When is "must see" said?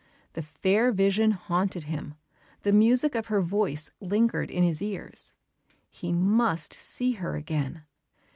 6.11-7.11